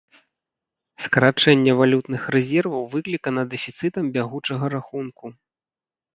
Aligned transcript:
Скарачэнне 1.03 1.75
валютных 1.81 2.21
рэзерваў 2.37 2.83
выклікана 2.95 3.41
дэфіцытам 3.53 4.05
бягучага 4.19 4.65
рахунку. 4.77 5.25